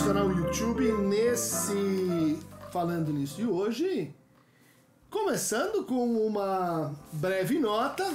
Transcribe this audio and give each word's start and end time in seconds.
nosso 0.00 0.04
canal 0.04 0.30
YouTube 0.32 0.92
nesse 0.92 2.38
Falando 2.70 3.12
Nisso 3.12 3.36
de 3.36 3.46
hoje. 3.46 4.14
Começando 5.10 5.84
com 5.84 6.26
uma 6.26 6.94
breve 7.12 7.58
nota 7.58 8.10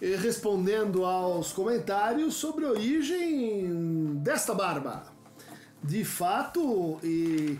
eh, 0.00 0.16
respondendo 0.16 1.04
aos 1.04 1.52
comentários 1.52 2.34
sobre 2.34 2.64
a 2.64 2.70
origem 2.70 4.14
desta 4.22 4.54
barba. 4.54 5.04
De 5.82 6.04
fato, 6.04 6.98
e 7.02 7.58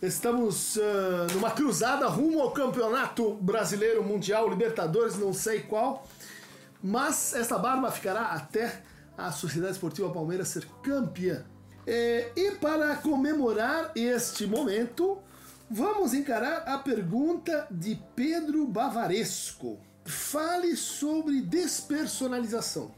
estamos 0.00 0.76
uh, 0.76 0.80
numa 1.34 1.50
cruzada 1.50 2.06
rumo 2.08 2.40
ao 2.40 2.52
Campeonato 2.52 3.34
Brasileiro 3.34 4.02
Mundial, 4.02 4.48
Libertadores, 4.48 5.18
não 5.18 5.34
sei 5.34 5.60
qual, 5.60 6.06
mas 6.82 7.34
esta 7.34 7.58
barba 7.58 7.90
ficará 7.90 8.28
até 8.28 8.82
a 9.16 9.30
Sociedade 9.30 9.74
Esportiva 9.74 10.10
Palmeiras 10.10 10.48
ser 10.48 10.66
campeã. 10.82 11.44
É, 11.86 12.30
e 12.36 12.52
para 12.52 12.94
comemorar 12.96 13.92
este 13.96 14.46
momento, 14.46 15.18
vamos 15.70 16.14
encarar 16.14 16.64
a 16.66 16.78
pergunta 16.78 17.66
de 17.70 17.98
Pedro 18.14 18.66
Bavaresco. 18.66 19.78
Fale 20.04 20.76
sobre 20.76 21.40
despersonalização. 21.40 22.90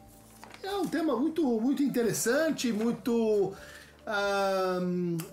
É 0.63 0.75
um 0.77 0.87
tema 0.87 1.17
muito, 1.17 1.43
muito 1.61 1.83
interessante, 1.83 2.73
muito 2.73 3.53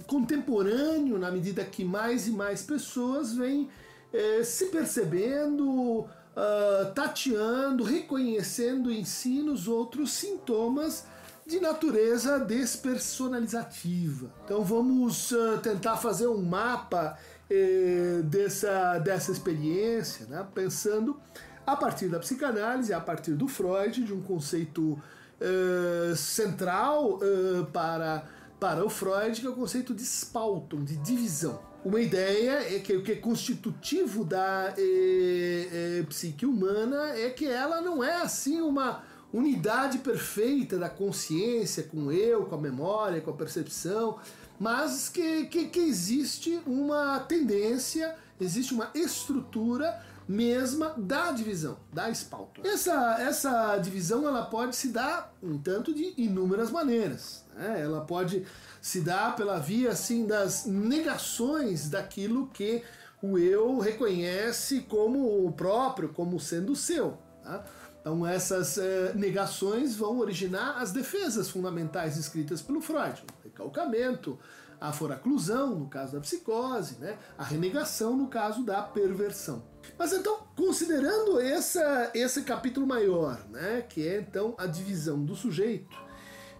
contemporâneo, 0.07 1.19
na 1.19 1.29
medida 1.29 1.63
que 1.63 1.83
mais 1.83 2.27
e 2.27 2.31
mais 2.31 2.61
pessoas 2.63 3.33
vêm 3.33 3.69
é, 4.13 4.43
se 4.43 4.67
percebendo, 4.67 6.01
uh, 6.35 6.93
tateando, 6.93 7.83
reconhecendo 7.83 8.91
em 8.91 9.03
si 9.03 9.41
nos 9.41 9.67
outros 9.67 10.11
sintomas 10.11 11.05
de 11.45 11.59
natureza 11.59 12.39
despersonalizativa. 12.39 14.31
Então 14.45 14.63
vamos 14.63 15.31
uh, 15.31 15.57
tentar 15.61 15.97
fazer 15.97 16.27
um 16.27 16.41
mapa 16.41 17.17
eh, 17.49 18.21
dessa, 18.23 18.97
dessa 18.99 19.31
experiência, 19.31 20.25
né? 20.27 20.47
pensando 20.55 21.19
a 21.65 21.75
partir 21.75 22.07
da 22.07 22.19
psicanálise, 22.19 22.93
a 22.93 22.99
partir 22.99 23.33
do 23.33 23.47
Freud, 23.47 24.03
de 24.03 24.13
um 24.13 24.21
conceito 24.21 24.97
uh, 25.41 26.15
central 26.15 27.15
uh, 27.15 27.65
para, 27.73 28.25
para 28.59 28.85
o 28.85 28.89
Freud, 28.89 29.39
que 29.39 29.45
é 29.45 29.49
o 29.49 29.53
conceito 29.53 29.93
de 29.93 30.03
Spalton, 30.03 30.83
de 30.83 30.95
divisão. 30.97 31.59
Uma 31.83 31.99
ideia 31.99 32.75
é 32.75 32.79
que 32.79 32.95
o 32.95 33.03
que 33.03 33.13
é 33.13 33.15
constitutivo 33.15 34.23
da 34.23 34.73
eh, 34.77 35.67
eh, 35.71 36.03
psique 36.07 36.45
humana 36.45 37.17
é 37.17 37.31
que 37.31 37.47
ela 37.47 37.81
não 37.81 38.03
é 38.03 38.21
assim 38.21 38.61
uma 38.61 39.03
unidade 39.33 39.99
perfeita 39.99 40.77
da 40.77 40.89
consciência 40.89 41.83
com 41.83 42.05
o 42.05 42.11
eu, 42.11 42.45
com 42.45 42.55
a 42.55 42.57
memória, 42.57 43.21
com 43.21 43.31
a 43.31 43.35
percepção, 43.35 44.19
mas 44.59 45.09
que, 45.09 45.45
que, 45.45 45.65
que 45.65 45.79
existe 45.79 46.61
uma 46.67 47.19
tendência, 47.21 48.15
existe 48.39 48.73
uma 48.73 48.91
estrutura 48.93 50.01
mesma 50.27 50.93
da 50.97 51.31
divisão, 51.31 51.77
da 51.91 52.09
Spalton. 52.09 52.61
Essa, 52.63 53.17
essa 53.19 53.77
divisão 53.77 54.27
ela 54.27 54.45
pode 54.45 54.75
se 54.75 54.89
dar 54.89 55.33
um 55.41 55.57
tanto 55.57 55.93
de 55.93 56.13
inúmeras 56.17 56.71
maneiras. 56.71 57.43
Né? 57.55 57.81
Ela 57.81 58.01
pode 58.01 58.45
se 58.81 59.01
dar 59.01 59.35
pela 59.35 59.59
via 59.59 59.91
assim 59.91 60.25
das 60.25 60.65
negações 60.65 61.89
daquilo 61.89 62.47
que 62.47 62.83
o 63.21 63.37
eu 63.37 63.79
reconhece 63.79 64.81
como 64.81 65.45
o 65.45 65.51
próprio, 65.51 66.09
como 66.09 66.39
sendo 66.39 66.75
seu. 66.75 67.17
Tá? 67.43 67.63
Então 68.01 68.25
essas 68.25 68.79
eh, 68.79 69.13
negações 69.15 69.95
vão 69.95 70.17
originar 70.17 70.81
as 70.81 70.91
defesas 70.91 71.49
fundamentais 71.49 72.17
escritas 72.17 72.59
pelo 72.59 72.81
Freud, 72.81 73.23
o 73.39 73.43
recalcamento, 73.43 74.39
a 74.79 74.91
foraclusão 74.91 75.75
no 75.75 75.87
caso 75.87 76.13
da 76.13 76.19
psicose, 76.19 76.97
né? 76.99 77.15
a 77.37 77.43
renegação 77.43 78.17
no 78.17 78.27
caso 78.27 78.63
da 78.63 78.81
perversão. 78.81 79.63
Mas 79.99 80.11
então, 80.13 80.39
considerando 80.55 81.39
essa, 81.39 82.09
esse 82.15 82.41
capítulo 82.41 82.87
maior, 82.87 83.39
né, 83.49 83.85
que 83.87 84.07
é 84.07 84.19
então 84.19 84.55
a 84.57 84.65
divisão 84.65 85.23
do 85.23 85.35
sujeito, 85.35 85.95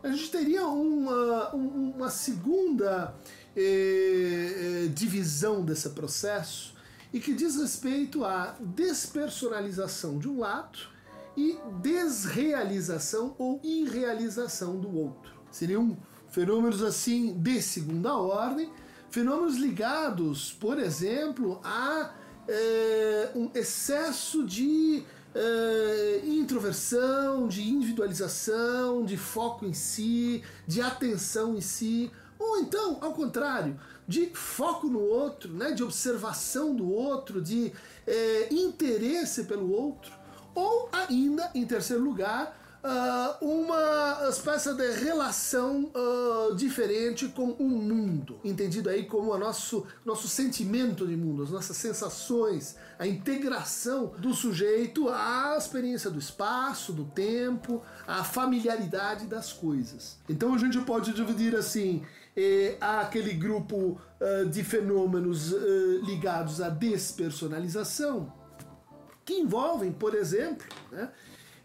a 0.04 0.10
gente 0.10 0.30
teria 0.30 0.66
uma, 0.66 1.50
uma 1.50 2.10
segunda 2.12 3.16
eh, 3.56 4.86
eh, 4.86 4.88
divisão 4.94 5.66
desse 5.66 5.90
processo 5.90 6.76
e 7.12 7.20
que 7.20 7.34
diz 7.34 7.56
respeito 7.56 8.24
à 8.24 8.56
despersonalização 8.60 10.20
de 10.20 10.30
um 10.30 10.40
lado 10.40 10.92
e 11.36 11.58
desrealização 11.82 13.36
ou 13.38 13.60
irrealização 13.64 14.80
do 14.80 14.96
outro. 14.96 15.34
Seriam 15.52 15.98
fenômenos 16.30 16.82
assim 16.82 17.34
de 17.38 17.62
segunda 17.62 18.16
ordem, 18.16 18.72
fenômenos 19.10 19.58
ligados, 19.58 20.54
por 20.54 20.80
exemplo, 20.80 21.60
a 21.64 22.14
é, 22.48 23.32
um 23.36 23.50
excesso 23.54 24.46
de 24.46 25.04
é, 25.34 26.22
introversão, 26.26 27.48
de 27.48 27.70
individualização, 27.70 29.06
de 29.06 29.18
foco 29.18 29.66
em 29.66 29.74
si, 29.74 30.44
de 30.68 30.82
atenção 30.82 31.56
em 31.56 31.62
si, 31.62 32.12
ou 32.38 32.58
então, 32.58 32.98
ao 33.02 33.14
contrário, 33.14 33.80
de 34.08 34.28
foco 34.34 34.88
no 34.88 35.00
outro, 35.00 35.54
né, 35.54 35.72
de 35.72 35.84
observação 35.84 36.76
do 36.76 36.92
outro, 36.92 37.42
de 37.42 37.72
é, 38.08 38.54
interesse 38.54 39.44
pelo 39.44 39.72
outro. 39.72 40.12
Ou 40.54 40.90
ainda, 40.92 41.50
em 41.56 41.66
terceiro 41.66 42.04
lugar, 42.04 42.56
uh, 42.84 43.46
uma 43.46 44.28
espécie 44.30 44.74
de 44.74 44.92
relação 44.94 45.92
uh, 45.96 46.56
diferente 46.56 47.28
com 47.28 47.52
o 47.52 47.68
mundo, 47.68 48.40
entendido 48.44 48.90
aí 48.90 49.06
como 49.06 49.32
o 49.32 49.38
nosso, 49.38 49.86
nosso 50.06 50.28
sentimento 50.28 51.08
de 51.08 51.16
mundo, 51.16 51.44
as 51.44 51.52
nossas 51.52 51.78
sensações, 51.78 52.76
a 53.00 53.08
integração 53.08 54.14
do 54.18 54.34
sujeito 54.34 55.10
à 55.10 55.56
experiência 55.58 56.10
do 56.10 56.20
espaço, 56.20 56.92
do 56.92 57.06
tempo, 57.06 57.82
à 58.08 58.24
familiaridade 58.24 59.26
das 59.26 59.54
coisas. 59.54 60.18
Então 60.28 60.54
a 60.54 60.58
gente 60.58 60.80
pode 60.82 61.14
dividir 61.14 61.56
assim 61.56 62.04
eh, 62.36 62.78
aquele 62.80 63.34
grupo 63.34 64.00
uh, 64.20 64.46
de 64.50 64.64
fenômenos 64.64 65.54
ligados 66.04 66.62
à 66.62 66.70
despersonalização, 66.70 68.32
que 69.32 69.40
envolvem, 69.40 69.94
por 69.94 70.14
exemplo, 70.14 70.68
né, 70.92 71.10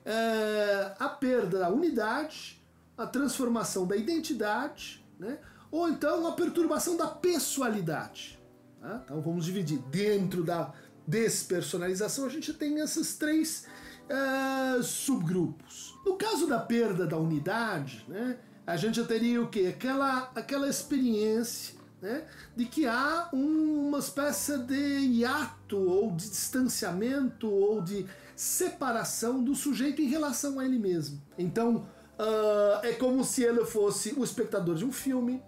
é, 0.04 0.94
a 1.00 1.08
perda 1.08 1.58
da 1.58 1.68
unidade, 1.68 2.62
a 2.96 3.06
transformação 3.06 3.84
da 3.86 3.96
identidade, 3.96 5.04
né, 5.18 5.38
ou 5.70 5.88
então 5.88 6.26
a 6.28 6.32
perturbação 6.32 6.96
da 6.96 7.08
pessoalidade. 7.08 8.38
Tá? 8.80 9.02
Então 9.04 9.20
vamos 9.20 9.44
dividir. 9.44 9.78
Dentro 9.90 10.44
da 10.44 10.72
despersonalização, 11.06 12.24
a 12.24 12.28
gente 12.28 12.54
tem 12.54 12.78
esses 12.78 13.16
três 13.16 13.66
é, 14.08 14.80
subgrupos. 14.82 15.98
No 16.06 16.16
caso 16.16 16.46
da 16.46 16.60
perda 16.60 17.04
da 17.04 17.16
unidade, 17.16 18.04
né, 18.06 18.38
a 18.64 18.76
gente 18.76 19.02
teria 19.04 19.42
o 19.42 19.48
que? 19.48 19.66
Aquela, 19.66 20.30
aquela 20.36 20.68
experiência 20.68 21.75
né, 22.00 22.24
de 22.54 22.66
que 22.66 22.86
há 22.86 23.28
uma 23.32 23.98
espécie 23.98 24.58
de 24.58 24.74
hiato 24.74 25.78
ou 25.78 26.12
de 26.12 26.28
distanciamento 26.28 27.48
ou 27.50 27.80
de 27.80 28.06
separação 28.34 29.42
do 29.42 29.54
sujeito 29.54 30.02
em 30.02 30.06
relação 30.06 30.60
a 30.60 30.64
ele 30.64 30.78
mesmo. 30.78 31.20
Então 31.38 31.86
uh, 32.18 32.84
é 32.84 32.92
como 32.92 33.24
se 33.24 33.42
ele 33.42 33.64
fosse 33.64 34.14
o 34.16 34.22
espectador 34.22 34.74
de 34.74 34.84
um 34.84 34.92
filme, 34.92 35.42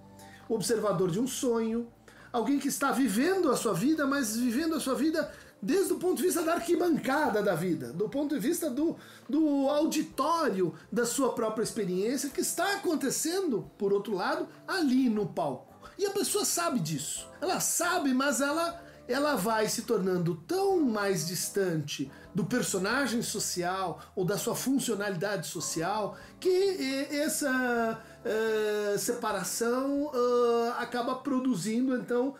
o 0.48 0.54
observador 0.54 1.10
de 1.10 1.20
um 1.20 1.26
sonho, 1.26 1.88
alguém 2.32 2.58
que 2.58 2.68
está 2.68 2.92
vivendo 2.92 3.50
a 3.50 3.56
sua 3.56 3.74
vida, 3.74 4.06
mas 4.06 4.36
vivendo 4.36 4.74
a 4.74 4.80
sua 4.80 4.94
vida 4.94 5.30
desde 5.60 5.92
o 5.92 5.98
ponto 5.98 6.18
de 6.18 6.22
vista 6.22 6.42
da 6.42 6.54
arquibancada 6.54 7.42
da 7.42 7.54
vida, 7.54 7.92
do 7.92 8.08
ponto 8.08 8.34
de 8.34 8.40
vista 8.40 8.70
do, 8.70 8.96
do 9.28 9.68
auditório 9.68 10.72
da 10.90 11.04
sua 11.04 11.32
própria 11.32 11.64
experiência, 11.64 12.30
que 12.30 12.40
está 12.40 12.76
acontecendo, 12.76 13.68
por 13.76 13.92
outro 13.92 14.14
lado, 14.14 14.48
ali 14.66 15.08
no 15.08 15.26
palco. 15.26 15.67
E 15.98 16.06
a 16.06 16.10
pessoa 16.10 16.44
sabe 16.44 16.78
disso. 16.78 17.28
Ela 17.40 17.60
sabe, 17.60 18.14
mas 18.14 18.40
ela 18.40 18.86
ela 19.08 19.36
vai 19.36 19.66
se 19.70 19.82
tornando 19.82 20.34
tão 20.46 20.82
mais 20.82 21.26
distante 21.26 22.12
do 22.34 22.44
personagem 22.44 23.22
social 23.22 24.02
ou 24.14 24.22
da 24.22 24.36
sua 24.36 24.54
funcionalidade 24.54 25.46
social 25.46 26.14
que 26.38 27.08
essa 27.10 28.04
uh, 28.22 28.98
separação 28.98 30.04
uh, 30.08 30.72
acaba 30.76 31.14
produzindo 31.14 31.96
então 31.96 32.34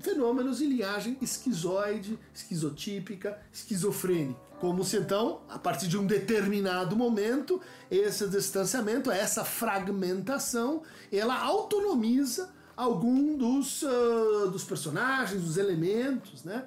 fenômenos 0.00 0.58
de 0.58 0.66
linhagem 0.66 1.18
esquizoide, 1.20 2.18
esquizotípica, 2.32 3.38
esquizofrênica. 3.52 4.40
Como 4.60 4.82
se 4.84 4.96
então, 4.96 5.42
a 5.48 5.58
partir 5.58 5.88
de 5.88 5.98
um 5.98 6.06
determinado 6.06 6.96
momento, 6.96 7.60
esse 7.90 8.26
distanciamento, 8.28 9.10
essa 9.10 9.44
fragmentação, 9.44 10.82
ela 11.12 11.38
autonomiza 11.38 12.53
algum 12.76 13.36
dos, 13.36 13.82
uh, 13.82 14.50
dos 14.50 14.64
personagens, 14.64 15.42
dos 15.42 15.56
elementos, 15.56 16.44
né? 16.44 16.64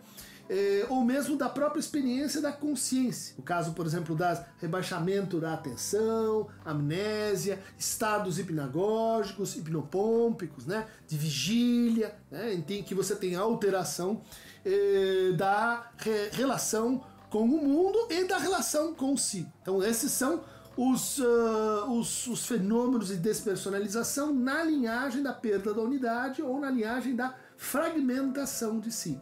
eh, 0.50 0.86
ou 0.90 1.04
mesmo 1.04 1.36
da 1.36 1.50
própria 1.50 1.80
experiência 1.80 2.42
da 2.42 2.52
consciência. 2.52 3.36
O 3.38 3.42
caso, 3.42 3.74
por 3.74 3.86
exemplo, 3.86 4.16
das 4.16 4.44
rebaixamento 4.60 5.40
da 5.40 5.54
atenção, 5.54 6.48
amnésia, 6.66 7.60
estados 7.78 8.40
hipnagógicos, 8.40 9.56
hipnopômpicos, 9.56 10.66
né, 10.66 10.88
de 11.08 11.18
vigília, 11.18 12.16
né, 12.32 12.54
em 12.54 12.62
que 12.62 12.96
você 12.96 13.16
tem 13.16 13.36
alteração 13.36 14.22
eh, 14.66 15.34
da 15.38 15.92
re 15.98 16.30
relação 16.32 17.04
com 17.30 17.44
o 17.44 17.48
mundo 17.48 18.08
e 18.10 18.24
da 18.24 18.38
relação 18.38 18.94
com 18.94 19.18
si. 19.18 19.46
Então, 19.62 19.84
esses 19.84 20.12
são 20.12 20.44
os, 20.78 21.18
uh, 21.18 21.92
os, 21.92 22.28
os, 22.28 22.46
fenômenos 22.46 23.08
de 23.08 23.18
despersonalização 23.18 24.32
na 24.32 24.64
linhagem 24.64 25.24
da 25.24 25.34
perda 25.34 25.74
da 25.74 25.82
unidade 25.82 26.44
ou 26.44 26.60
na 26.60 26.70
linhagem 26.70 27.16
da 27.16 27.36
fragmentação 27.58 28.80
de 28.80 28.92
si. 28.92 29.20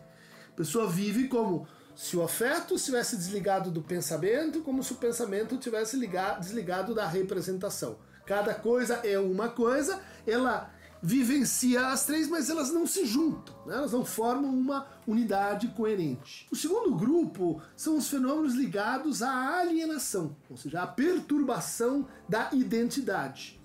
A 0.51 0.55
pessoa 0.55 0.87
vive 0.89 1.29
como 1.29 1.65
se 1.95 2.17
o 2.17 2.21
afeto 2.21 2.75
estivesse 2.75 3.15
desligado 3.15 3.71
do 3.71 3.81
pensamento, 3.81 4.61
como 4.61 4.83
se 4.83 4.91
o 4.91 4.97
pensamento 4.97 5.55
tivesse 5.55 5.95
ligado, 5.95 6.41
desligado 6.41 6.93
da 6.93 7.07
representação. 7.07 7.97
Cada 8.25 8.53
coisa 8.53 8.95
é 9.03 9.17
uma 9.17 9.47
coisa, 9.47 10.01
ela 10.27 10.69
vivencia 11.05 11.89
as 11.89 12.03
três, 12.03 12.27
mas 12.27 12.49
elas 12.49 12.73
não 12.73 12.87
se 12.87 13.05
juntam, 13.05 13.55
né? 13.67 13.75
elas 13.75 13.91
não 13.91 14.03
formam 14.03 14.49
uma 14.49 14.87
unidade 15.05 15.67
coerente. 15.67 16.47
O 16.51 16.55
segundo 16.55 16.95
grupo 16.95 17.61
são 17.77 17.95
os 17.95 18.09
fenômenos 18.09 18.55
ligados 18.55 19.21
à 19.21 19.59
alienação, 19.59 20.35
ou 20.49 20.57
seja, 20.57 20.81
à 20.81 20.87
perturbação 20.87 22.07
da 22.27 22.49
identidade. 22.51 23.61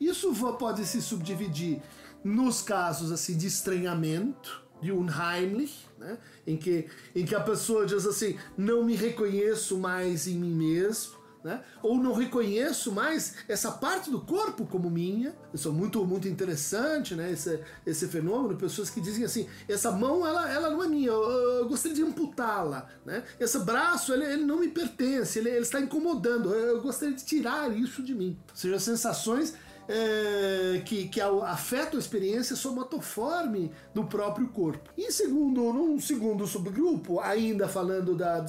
Isso 0.00 0.32
pode 0.56 0.86
se 0.86 1.02
subdividir 1.02 1.82
nos 2.22 2.62
casos 2.62 3.10
assim 3.10 3.36
de 3.36 3.48
estranhamento, 3.48 4.62
de 4.80 4.92
unheimlich, 4.92 5.88
né? 5.98 6.16
em, 6.46 6.56
que, 6.56 6.86
em 7.12 7.24
que 7.24 7.34
a 7.34 7.40
pessoa 7.40 7.86
diz 7.86 8.06
assim: 8.06 8.38
não 8.56 8.84
me 8.84 8.94
reconheço 8.94 9.78
mais 9.78 10.28
em 10.28 10.38
mim 10.38 10.54
mesmo 10.54 11.13
né? 11.44 11.62
Ou 11.82 11.96
não 11.98 12.14
reconheço 12.14 12.90
mais 12.90 13.34
essa 13.46 13.70
parte 13.70 14.10
do 14.10 14.22
corpo 14.22 14.64
como 14.64 14.88
minha. 14.88 15.36
Isso 15.52 15.68
é 15.68 15.70
muito, 15.70 16.04
muito 16.06 16.26
interessante, 16.26 17.14
né? 17.14 17.30
Esse, 17.30 17.60
esse 17.86 18.08
fenômeno. 18.08 18.56
Pessoas 18.56 18.88
que 18.88 19.00
dizem 19.00 19.24
assim: 19.24 19.46
essa 19.68 19.92
mão, 19.92 20.26
ela, 20.26 20.50
ela 20.50 20.70
não 20.70 20.82
é 20.82 20.88
minha, 20.88 21.08
eu, 21.08 21.22
eu 21.22 21.68
gostaria 21.68 21.94
de 21.94 22.02
amputá-la, 22.02 22.88
né? 23.04 23.22
Esse 23.38 23.58
braço, 23.58 24.14
ele, 24.14 24.24
ele 24.24 24.44
não 24.44 24.58
me 24.58 24.68
pertence, 24.68 25.38
ele, 25.38 25.50
ele 25.50 25.58
está 25.58 25.78
incomodando, 25.78 26.54
eu, 26.54 26.76
eu 26.76 26.80
gostaria 26.80 27.14
de 27.14 27.24
tirar 27.24 27.70
isso 27.76 28.02
de 28.02 28.14
mim. 28.14 28.38
Ou 28.48 28.56
seja, 28.56 28.78
sensações 28.78 29.54
é, 29.88 30.82
que, 30.84 31.08
que 31.08 31.20
afetam 31.20 31.96
a 31.96 32.00
experiência 32.00 32.56
somatoforme 32.56 33.70
do 33.92 34.04
próprio 34.04 34.48
corpo. 34.48 34.90
E 34.96 35.12
segundo, 35.12 35.72
num 35.72 36.00
segundo 36.00 36.46
subgrupo, 36.46 37.20
ainda 37.20 37.68
falando 37.68 38.14
da 38.14 38.44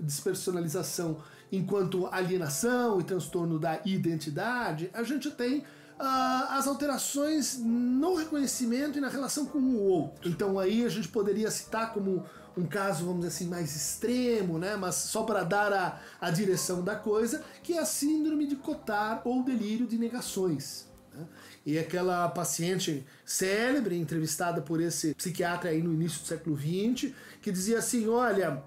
despersonalização 0.00 1.18
enquanto 1.50 2.06
alienação 2.06 3.00
e 3.00 3.04
transtorno 3.04 3.58
da 3.58 3.80
identidade, 3.84 4.90
a 4.92 5.02
gente 5.02 5.30
tem 5.30 5.64
Uh, 5.98 6.52
as 6.52 6.66
alterações 6.66 7.58
no 7.58 8.16
reconhecimento 8.16 8.98
e 8.98 9.00
na 9.00 9.08
relação 9.08 9.46
com 9.46 9.58
o 9.58 9.82
outro. 9.82 10.28
Então 10.28 10.58
aí 10.58 10.84
a 10.84 10.90
gente 10.90 11.08
poderia 11.08 11.50
citar 11.50 11.94
como 11.94 12.22
um 12.56 12.66
caso, 12.66 13.04
vamos 13.04 13.24
dizer 13.24 13.28
assim, 13.28 13.46
mais 13.46 13.76
extremo, 13.76 14.58
né? 14.58 14.76
mas 14.76 14.94
só 14.94 15.22
para 15.22 15.44
dar 15.44 15.72
a, 15.72 16.00
a 16.20 16.30
direção 16.30 16.82
da 16.82 16.96
coisa, 16.96 17.44
que 17.62 17.74
é 17.74 17.78
a 17.78 17.84
síndrome 17.84 18.46
de 18.46 18.56
Cotard 18.56 19.22
ou 19.24 19.42
delírio 19.42 19.86
de 19.86 19.98
negações. 19.98 20.88
Né? 21.14 21.26
E 21.66 21.78
aquela 21.78 22.28
paciente 22.28 23.04
célebre, 23.24 23.98
entrevistada 23.98 24.62
por 24.62 24.80
esse 24.80 25.14
psiquiatra 25.14 25.70
aí 25.70 25.82
no 25.82 25.92
início 25.92 26.20
do 26.20 26.26
século 26.26 26.56
XX, 26.56 27.12
que 27.42 27.50
dizia 27.50 27.78
assim: 27.78 28.08
olha, 28.08 28.62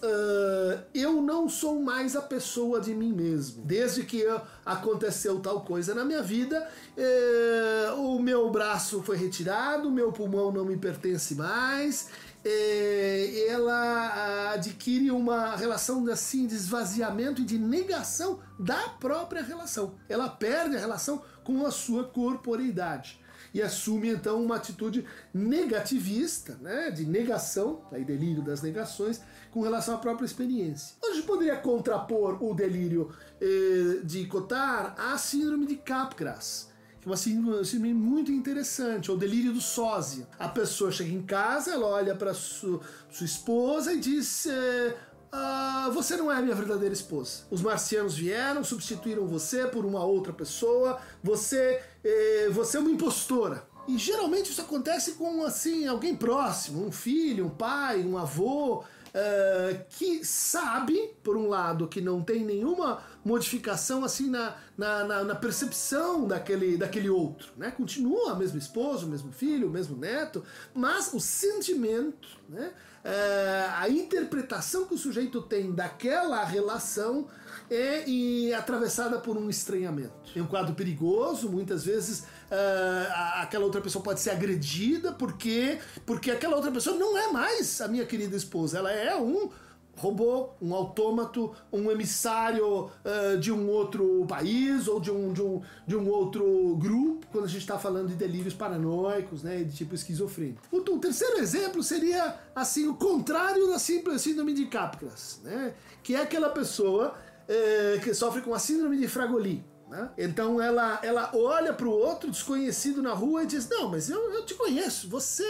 Uh, 0.00 0.80
eu 0.94 1.20
não 1.20 1.48
sou 1.48 1.80
mais 1.80 2.14
a 2.14 2.22
pessoa 2.22 2.80
de 2.80 2.94
mim 2.94 3.12
mesmo. 3.12 3.64
Desde 3.64 4.04
que 4.04 4.24
aconteceu 4.64 5.40
tal 5.40 5.62
coisa 5.62 5.94
na 5.94 6.04
minha 6.04 6.22
vida, 6.22 6.68
uh, 6.96 8.00
o 8.00 8.22
meu 8.22 8.48
braço 8.50 9.02
foi 9.02 9.16
retirado, 9.16 9.88
o 9.88 9.92
meu 9.92 10.12
pulmão 10.12 10.52
não 10.52 10.64
me 10.64 10.76
pertence 10.76 11.34
mais. 11.34 12.10
Uh, 12.44 13.50
ela 13.50 14.52
adquire 14.52 15.10
uma 15.10 15.56
relação 15.56 16.06
assim 16.06 16.46
de 16.46 16.54
esvaziamento 16.54 17.42
e 17.42 17.44
de 17.44 17.58
negação 17.58 18.38
da 18.58 18.88
própria 19.00 19.42
relação. 19.42 19.94
Ela 20.08 20.28
perde 20.28 20.76
a 20.76 20.80
relação 20.80 21.22
com 21.42 21.66
a 21.66 21.72
sua 21.72 22.04
corporeidade 22.04 23.18
e 23.52 23.62
assume 23.62 24.08
então 24.08 24.42
uma 24.42 24.56
atitude 24.56 25.04
negativista, 25.32 26.58
né, 26.60 26.90
de 26.90 27.04
negação, 27.04 27.82
aí 27.92 28.04
delírio 28.04 28.42
das 28.42 28.62
negações, 28.62 29.20
com 29.50 29.60
relação 29.60 29.94
à 29.94 29.98
própria 29.98 30.26
experiência. 30.26 30.96
A 31.04 31.14
gente 31.14 31.26
poderia 31.26 31.56
contrapor 31.56 32.42
o 32.42 32.54
delírio 32.54 33.10
eh, 33.40 34.00
de 34.04 34.26
Cotard 34.26 34.94
à 34.98 35.16
síndrome 35.16 35.66
de 35.66 35.76
Capgras, 35.76 36.68
que 37.00 37.08
é 37.08 37.10
uma 37.10 37.16
síndrome, 37.16 37.94
muito 37.94 38.32
interessante, 38.32 39.10
o 39.10 39.16
delírio 39.16 39.52
do 39.52 39.60
sósia. 39.60 40.26
A 40.38 40.48
pessoa 40.48 40.90
chega 40.90 41.10
em 41.10 41.22
casa, 41.22 41.72
ela 41.72 41.86
olha 41.86 42.14
para 42.14 42.34
sua, 42.34 42.80
sua 43.10 43.24
esposa 43.24 43.92
e 43.92 44.00
diz: 44.00 44.46
eh, 44.46 44.96
ah, 45.30 45.90
você 45.92 46.16
não 46.16 46.32
é 46.32 46.40
minha 46.40 46.54
verdadeira 46.54 46.94
esposa. 46.94 47.42
Os 47.50 47.60
marcianos 47.60 48.16
vieram, 48.16 48.64
substituíram 48.64 49.26
você 49.26 49.66
por 49.66 49.84
uma 49.84 50.02
outra 50.02 50.32
pessoa. 50.32 50.98
Você, 51.22 51.82
eh, 52.08 52.50
você 52.50 52.76
é 52.76 52.80
uma 52.80 52.90
impostora. 52.90 53.66
E 53.86 53.96
geralmente 53.96 54.50
isso 54.50 54.60
acontece 54.60 55.12
com 55.12 55.44
assim 55.44 55.86
alguém 55.86 56.14
próximo, 56.14 56.84
um 56.84 56.92
filho, 56.92 57.46
um 57.46 57.50
pai, 57.50 58.02
um 58.02 58.18
avô. 58.18 58.84
Uh, 59.08 59.84
que 59.88 60.22
sabe, 60.22 61.14
por 61.24 61.34
um 61.34 61.48
lado, 61.48 61.88
que 61.88 61.98
não 61.98 62.22
tem 62.22 62.44
nenhuma 62.44 63.02
modificação 63.24 64.04
assim 64.04 64.28
na, 64.28 64.54
na, 64.76 65.02
na, 65.02 65.24
na, 65.24 65.34
percepção 65.34 66.26
daquele, 66.26 66.76
daquele 66.76 67.08
outro. 67.08 67.50
Né? 67.56 67.70
Continua 67.70 68.32
a 68.32 68.34
mesma 68.34 68.58
esposa, 68.58 69.06
o 69.06 69.08
mesmo 69.08 69.32
filho, 69.32 69.66
o 69.66 69.70
mesmo 69.70 69.96
neto, 69.96 70.44
mas 70.74 71.12
o 71.14 71.18
sentimento, 71.18 72.28
né? 72.50 72.70
Uh, 73.04 73.72
a 73.76 73.88
interpretação 73.88 74.84
que 74.84 74.94
o 74.94 74.98
sujeito 74.98 75.40
tem 75.40 75.72
daquela 75.72 76.44
relação 76.44 77.28
é 77.70 78.08
e, 78.08 78.52
atravessada 78.54 79.18
por 79.18 79.36
um 79.36 79.48
estranhamento. 79.50 80.12
É 80.34 80.42
um 80.42 80.46
quadro 80.46 80.74
perigoso, 80.74 81.48
muitas 81.48 81.84
vezes 81.84 82.20
uh, 82.20 83.12
aquela 83.36 83.64
outra 83.64 83.80
pessoa 83.80 84.02
pode 84.02 84.20
ser 84.20 84.30
agredida 84.30 85.12
porque, 85.12 85.78
porque 86.06 86.30
aquela 86.30 86.56
outra 86.56 86.70
pessoa 86.70 86.96
não 86.96 87.16
é 87.16 87.30
mais 87.30 87.80
a 87.80 87.88
minha 87.88 88.06
querida 88.06 88.36
esposa, 88.36 88.78
ela 88.78 88.92
é 88.92 89.16
um 89.16 89.50
robô, 89.98 90.50
um 90.62 90.72
autômato, 90.74 91.52
um 91.72 91.90
emissário 91.90 92.84
uh, 92.84 93.38
de 93.38 93.52
um 93.52 93.68
outro 93.68 94.24
país 94.28 94.86
ou 94.86 95.00
de 95.00 95.10
um, 95.10 95.32
de 95.32 95.42
um, 95.42 95.60
de 95.86 95.96
um 95.96 96.08
outro 96.08 96.76
grupo, 96.76 97.26
quando 97.32 97.44
a 97.44 97.48
gente 97.48 97.60
está 97.60 97.78
falando 97.78 98.08
de 98.08 98.14
delírios 98.14 98.54
paranoicos, 98.54 99.42
né, 99.42 99.64
de 99.64 99.74
tipo 99.74 99.94
esquizofrênico. 99.94 100.62
O, 100.70 100.76
o, 100.76 100.98
terceiro 100.98 101.38
exemplo 101.38 101.82
seria 101.82 102.36
assim 102.54 102.86
o 102.86 102.94
contrário 102.94 103.66
da 103.68 103.78
simples 103.78 104.22
síndrome 104.22 104.54
de 104.54 104.66
Capgras, 104.66 105.40
né, 105.42 105.74
que 106.02 106.14
é 106.14 106.22
aquela 106.22 106.50
pessoa 106.50 107.16
uh, 107.48 108.00
que 108.00 108.14
sofre 108.14 108.42
com 108.42 108.54
a 108.54 108.58
síndrome 108.58 108.98
de 108.98 109.08
Fragoli. 109.08 109.64
Né? 109.88 110.10
Então 110.18 110.60
ela, 110.60 111.00
ela 111.02 111.30
olha 111.34 111.72
para 111.72 111.88
o 111.88 111.92
outro 111.92 112.30
desconhecido 112.30 113.02
na 113.02 113.14
rua 113.14 113.42
e 113.42 113.46
diz: 113.46 113.68
Não, 113.68 113.88
mas 113.88 114.10
eu, 114.10 114.32
eu 114.32 114.44
te 114.44 114.54
conheço, 114.54 115.08
você 115.08 115.44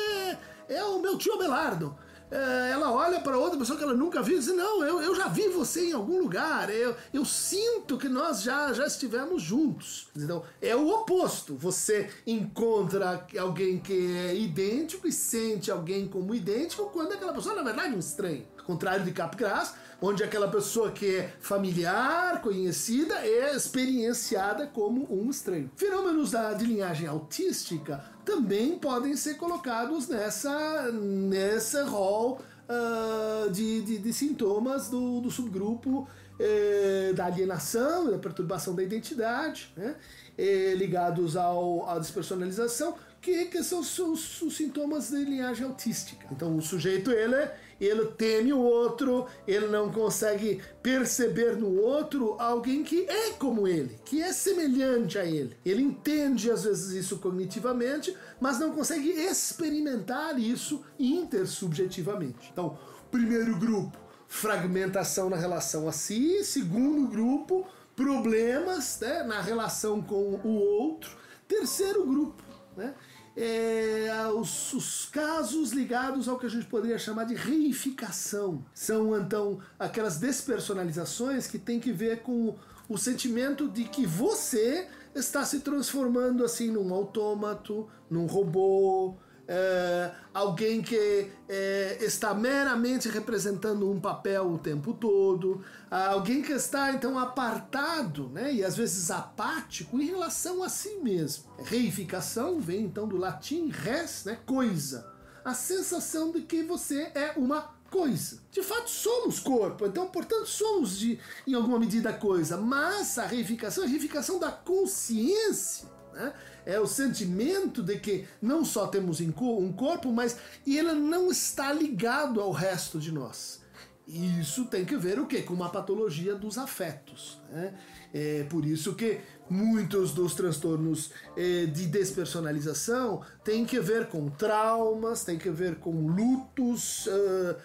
é 0.68 0.84
o 0.84 1.00
meu 1.00 1.18
tio 1.18 1.34
Abelardo. 1.34 1.96
É, 2.30 2.70
ela 2.72 2.92
olha 2.92 3.20
para 3.20 3.38
outra 3.38 3.58
pessoa 3.58 3.78
que 3.78 3.82
ela 3.82 3.94
nunca 3.94 4.22
viu 4.22 4.36
e 4.36 4.38
diz: 4.38 4.54
Não, 4.54 4.84
eu, 4.84 5.00
eu 5.00 5.14
já 5.14 5.28
vi 5.28 5.48
você 5.48 5.88
em 5.88 5.92
algum 5.92 6.20
lugar, 6.20 6.68
eu, 6.70 6.94
eu 7.12 7.24
sinto 7.24 7.96
que 7.96 8.08
nós 8.08 8.42
já, 8.42 8.72
já 8.72 8.86
estivemos 8.86 9.42
juntos. 9.42 10.08
Então, 10.14 10.44
é 10.60 10.76
o 10.76 10.88
oposto. 10.88 11.54
Você 11.56 12.10
encontra 12.26 13.26
alguém 13.40 13.80
que 13.80 14.16
é 14.16 14.36
idêntico 14.36 15.08
e 15.08 15.12
sente 15.12 15.70
alguém 15.70 16.06
como 16.06 16.34
idêntico 16.34 16.90
quando 16.92 17.12
aquela 17.12 17.32
pessoa, 17.32 17.54
na 17.54 17.62
verdade, 17.62 17.94
é 17.94 17.96
um 17.96 18.00
estranho. 18.00 18.46
Contrário 18.66 19.04
de 19.04 19.12
Capgras, 19.12 19.72
onde 20.00 20.22
aquela 20.22 20.48
pessoa 20.48 20.90
que 20.90 21.16
é 21.16 21.32
familiar, 21.40 22.40
conhecida, 22.40 23.14
é 23.16 23.54
experienciada 23.54 24.66
como 24.66 25.06
um 25.10 25.28
estranho. 25.28 25.70
Fenômenos 25.76 26.30
da, 26.30 26.52
de 26.52 26.64
linhagem 26.64 27.06
autística 27.06 28.04
também 28.24 28.78
podem 28.78 29.16
ser 29.16 29.34
colocados 29.34 30.08
nessa, 30.08 30.92
nessa 30.92 31.84
rol 31.84 32.40
uh, 32.68 33.50
de, 33.50 33.82
de, 33.82 33.98
de, 33.98 34.12
sintomas 34.12 34.88
do, 34.88 35.20
do 35.20 35.30
subgrupo 35.30 36.06
eh, 36.40 37.12
da 37.16 37.26
alienação, 37.26 38.12
da 38.12 38.18
perturbação 38.18 38.72
da 38.72 38.82
identidade, 38.82 39.72
né? 39.76 39.96
Eh, 40.36 40.74
ligados 40.76 41.36
ao, 41.36 41.88
à 41.90 41.98
despersonalização, 41.98 42.94
que, 43.20 43.46
que 43.46 43.62
são 43.62 43.80
os, 43.80 43.98
os, 43.98 44.42
os, 44.42 44.56
sintomas 44.56 45.10
de 45.10 45.24
linhagem 45.24 45.64
autística. 45.64 46.26
Então 46.30 46.56
o 46.56 46.62
sujeito 46.62 47.10
ele, 47.10 47.50
ele 47.80 48.06
teme 48.12 48.52
o 48.52 48.60
outro, 48.60 49.26
ele 49.46 49.66
não 49.66 49.90
consegue 49.90 50.62
perceber 50.82 51.56
no 51.56 51.80
outro 51.80 52.36
alguém 52.38 52.82
que 52.82 53.08
é 53.08 53.30
como 53.32 53.66
ele, 53.66 53.98
que 54.04 54.22
é 54.22 54.32
semelhante 54.32 55.18
a 55.18 55.24
ele. 55.24 55.56
Ele 55.64 55.82
entende 55.82 56.50
às 56.50 56.64
vezes 56.64 56.90
isso 56.92 57.18
cognitivamente, 57.18 58.16
mas 58.40 58.58
não 58.58 58.72
consegue 58.72 59.10
experimentar 59.10 60.38
isso 60.38 60.84
intersubjetivamente. 60.98 62.50
Então, 62.52 62.78
primeiro 63.10 63.58
grupo, 63.58 63.98
fragmentação 64.28 65.30
na 65.30 65.36
relação 65.36 65.88
a 65.88 65.92
si, 65.92 66.44
segundo 66.44 67.08
grupo, 67.08 67.66
problemas 67.96 69.00
né, 69.00 69.24
na 69.24 69.40
relação 69.40 70.00
com 70.00 70.38
o 70.44 70.54
outro, 70.54 71.16
terceiro 71.48 72.06
grupo, 72.06 72.42
né, 72.76 72.94
é, 73.40 74.32
os, 74.34 74.72
os, 74.72 75.06
casos 75.06 75.70
ligados 75.70 76.28
ao 76.28 76.36
que 76.36 76.46
a 76.46 76.50
gente 76.50 76.66
poderia 76.66 76.98
chamar 76.98 77.24
de 77.24 77.36
reificação. 77.36 78.64
São 78.74 79.16
então 79.16 79.60
aquelas 79.78 80.18
despersonalizações 80.18 81.46
que 81.46 81.58
tem 81.58 81.78
que 81.78 81.92
ver 81.92 82.22
com 82.22 82.56
o 82.88 82.98
sentimento 82.98 83.68
de 83.68 83.84
que 83.84 84.04
você 84.04 84.88
está 85.14 85.44
se 85.44 85.60
transformando 85.60 86.44
assim 86.44 86.68
num 86.70 86.92
autômato, 86.92 87.88
num 88.10 88.26
robô, 88.26 89.16
é, 89.48 90.10
alguém 90.34 90.82
que 90.82 91.30
é, 91.48 91.96
está 92.02 92.34
meramente 92.34 93.08
representando 93.08 93.90
um 93.90 93.98
papel 93.98 94.52
o 94.52 94.58
tempo 94.58 94.92
todo, 94.92 95.64
alguém 95.90 96.42
que 96.42 96.52
está 96.52 96.92
então 96.92 97.18
apartado 97.18 98.28
né, 98.28 98.52
e 98.52 98.62
às 98.62 98.76
vezes 98.76 99.10
apático 99.10 99.98
em 99.98 100.04
relação 100.04 100.62
a 100.62 100.68
si 100.68 100.98
mesmo. 101.02 101.44
Reificação 101.64 102.60
vem 102.60 102.84
então 102.84 103.08
do 103.08 103.16
latim 103.16 103.70
res, 103.70 104.24
né, 104.26 104.38
coisa. 104.44 105.10
A 105.42 105.54
sensação 105.54 106.30
de 106.30 106.42
que 106.42 106.62
você 106.62 107.10
é 107.14 107.32
uma 107.34 107.78
coisa. 107.90 108.40
De 108.52 108.62
fato, 108.62 108.90
somos 108.90 109.40
corpo, 109.40 109.86
então, 109.86 110.08
portanto, 110.08 110.46
somos 110.46 110.98
de, 110.98 111.18
em 111.46 111.54
alguma 111.54 111.78
medida 111.78 112.12
coisa, 112.12 112.58
mas 112.58 113.18
a 113.18 113.24
reificação 113.24 113.82
é 113.82 113.86
a 113.86 113.90
reificação 113.90 114.38
da 114.38 114.52
consciência 114.52 115.88
né? 116.12 116.32
É 116.66 116.78
o 116.78 116.86
sentimento 116.86 117.82
de 117.82 117.98
que 117.98 118.26
não 118.40 118.64
só 118.64 118.86
temos 118.86 119.20
um 119.20 119.72
corpo, 119.72 120.12
mas 120.12 120.36
ele 120.66 120.92
não 120.92 121.30
está 121.30 121.72
ligado 121.72 122.40
ao 122.40 122.52
resto 122.52 122.98
de 122.98 123.12
nós. 123.12 123.60
Isso 124.08 124.64
tem 124.64 124.86
que 124.86 124.96
ver 124.96 125.20
o 125.20 125.26
que? 125.26 125.42
Com 125.42 125.52
uma 125.52 125.68
patologia 125.68 126.34
dos 126.34 126.56
afetos. 126.56 127.38
Né? 127.50 127.74
É 128.14 128.46
por 128.48 128.64
isso 128.64 128.94
que 128.94 129.20
muitos 129.50 130.12
dos 130.12 130.34
transtornos 130.34 131.10
eh, 131.36 131.66
de 131.66 131.86
despersonalização 131.86 133.20
têm 133.44 133.66
que 133.66 133.78
ver 133.78 134.06
com 134.08 134.30
traumas, 134.30 135.24
têm 135.24 135.36
que 135.36 135.50
ver 135.50 135.76
com 135.76 136.06
lutos 136.06 137.06
uh, 137.06 137.56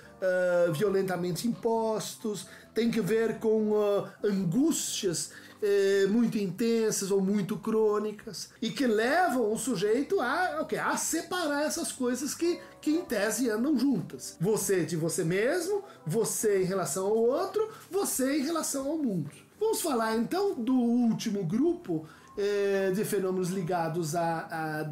uh, 0.68 0.74
violentamente 0.74 1.48
impostos, 1.48 2.46
tem 2.74 2.92
que 2.92 3.00
ver 3.00 3.40
com 3.40 3.72
uh, 3.72 4.08
angústias 4.22 5.32
eh, 5.66 6.08
muito 6.10 6.38
intensas 6.38 7.10
ou 7.10 7.22
muito 7.22 7.56
crônicas 7.56 8.50
e 8.62 8.70
que 8.70 8.86
levam 8.86 9.50
o 9.50 9.58
sujeito 9.58 10.20
a, 10.20 10.60
okay, 10.62 10.78
a 10.78 10.98
separar 10.98 11.64
essas 11.64 11.90
coisas 11.90 12.36
que, 12.36 12.60
que 12.82 12.92
em 12.92 13.06
tese 13.06 13.50
andam 13.50 13.80
juntas. 13.80 14.36
Você 14.42 14.84
de 14.84 14.98
você 14.98 15.24
mesmo, 15.24 15.82
você 16.06 16.64
em 16.64 16.66
relação 16.66 17.06
ao 17.06 17.16
outro, 17.16 17.70
você 17.90 18.40
em 18.40 18.44
relação 18.44 18.90
ao 18.90 18.98
mundo. 18.98 19.32
Vamos 19.58 19.82
falar 19.82 20.18
então 20.18 20.54
do 20.54 20.76
último 20.76 21.46
grupo 21.46 22.06
eh, 22.38 22.92
de 22.94 23.06
fenômenos 23.06 23.50
ligados 23.50 24.18
à, 24.18 24.40
à 24.52 24.92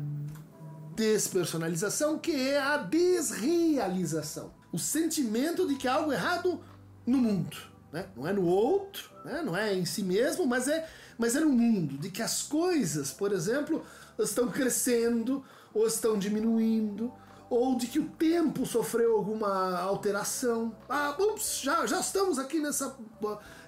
despersonalização, 0.95 2.17
que 2.17 2.31
é 2.31 2.57
a 2.57 2.77
desrealização. 2.77 4.53
O 4.71 4.79
sentimento 4.79 5.67
de 5.67 5.75
que 5.75 5.85
há 5.85 5.95
algo 5.95 6.13
errado 6.13 6.61
no 7.05 7.17
mundo. 7.17 7.70
Né? 7.91 8.05
Não 8.15 8.27
é 8.27 8.33
no 8.33 8.45
outro, 8.45 9.09
né? 9.25 9.41
não 9.43 9.55
é 9.55 9.73
em 9.73 9.85
si 9.85 10.01
mesmo, 10.01 10.45
mas 10.45 10.67
é, 10.67 10.87
mas 11.17 11.35
é 11.35 11.39
no 11.39 11.49
mundo. 11.49 11.97
De 11.97 12.09
que 12.09 12.21
as 12.21 12.41
coisas, 12.41 13.11
por 13.11 13.31
exemplo, 13.31 13.85
estão 14.17 14.47
crescendo 14.49 15.43
ou 15.73 15.85
estão 15.87 16.17
diminuindo, 16.17 17.13
ou 17.49 17.75
de 17.75 17.87
que 17.87 17.99
o 17.99 18.07
tempo 18.07 18.65
sofreu 18.65 19.17
alguma 19.17 19.77
alteração. 19.77 20.73
Ah, 20.87 21.15
ups, 21.19 21.59
já, 21.61 21.85
já 21.85 21.99
estamos 21.99 22.39
aqui 22.39 22.61
nessa 22.61 22.95